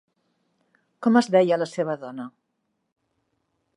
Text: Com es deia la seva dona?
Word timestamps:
Com 1.07 1.19
es 1.21 1.29
deia 1.35 1.59
la 1.65 1.67
seva 1.73 1.97
dona? 2.05 2.27